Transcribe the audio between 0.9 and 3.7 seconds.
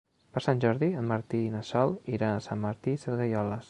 en Martí i na Sol iran a Sant Martí Sesgueioles.